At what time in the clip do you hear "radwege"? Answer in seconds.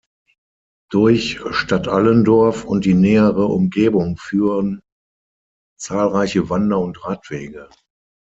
7.05-7.69